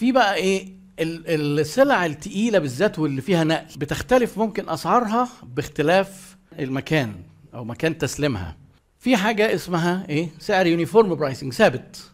[0.00, 0.68] في بقى إيه؟
[1.00, 7.14] ال- السلع التقيلة بالذات واللي فيها نقل بتختلف ممكن أسعارها باختلاف المكان
[7.54, 8.56] أو مكان تسليمها.
[8.98, 12.10] في حاجة اسمها إيه؟ سعر uniform pricing ثابت.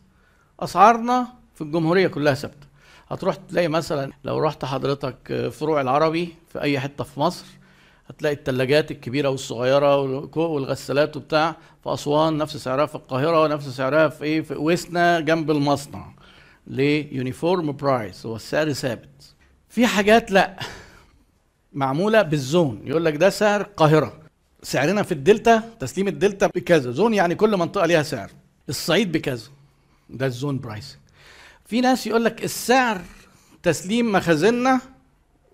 [0.61, 2.67] أسعارنا في الجمهورية كلها ثابتة.
[3.09, 7.45] هتروح تلاقي مثلا لو رحت حضرتك فروع العربي في أي حتة في مصر
[8.09, 9.97] هتلاقي الثلاجات الكبيرة والصغيرة
[10.37, 15.51] والغسالات وبتاع في أسوان نفس سعرها في القاهرة ونفس سعرها في إيه؟ في قويسنا جنب
[15.51, 16.16] المصنع.
[16.67, 19.35] ليه uniform price هو السعر ثابت.
[19.69, 20.59] في حاجات لا
[21.73, 24.21] معمولة بال zone يقول لك ده سعر القاهرة.
[24.63, 26.91] سعرنا في الدلتا تسليم الدلتا بكذا.
[26.91, 28.31] zone يعني كل منطقة ليها سعر.
[28.69, 29.49] الصعيد بكذا
[30.11, 30.99] ده ال zone price.
[31.65, 33.03] في ناس يقول لك السعر
[33.63, 34.81] تسليم مخازننا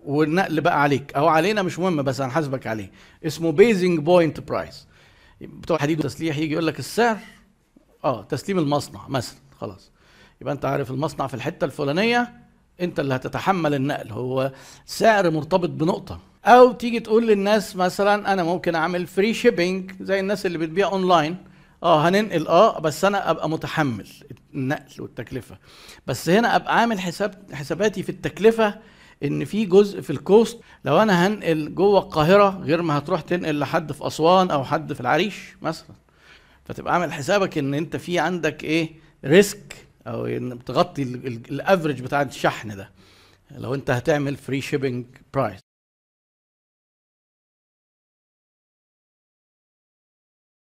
[0.05, 2.91] والنقل بقى عليك أو علينا مش مهم بس هنحاسبك عليه.
[3.25, 4.87] اسمه basing point price
[5.41, 7.17] بتوع حديد وتسليح يجي يقول لك السعر
[8.03, 9.91] آه تسليم المصنع مثلا خلاص.
[10.41, 12.33] يبقى انت عارف المصنع في الحتة الفلانية
[12.81, 14.51] انت اللي هتتحمل النقل هو
[14.85, 16.19] سعر مرتبط بنقطة.
[16.45, 21.37] أو تيجي تقول للناس مثلا أنا ممكن أعمل free shipping زي الناس اللي بتبيع اونلاين
[21.83, 24.07] آه هننقل آه بس أنا أبقى متحمل
[24.53, 25.57] النقل والتكلفة.
[26.07, 28.75] بس هنا أبقى عامل حساب حساباتي في التكلفة
[29.23, 33.59] إن في جزء في ال cost لو أنا هنقل جوه القاهرة غير ما هتروح تنقل
[33.59, 35.95] لحد في أسوان أو حد في العريش مثلا.
[36.65, 38.91] فتبقى عامل حسابك إن أنت في عندك إيه
[39.25, 42.89] risk أو بتغطي ال average بتاع الشحن ده.
[43.51, 45.59] لو أنت هتعمل free shipping price